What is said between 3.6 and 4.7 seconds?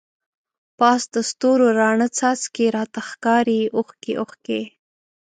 اوښکی اوښکی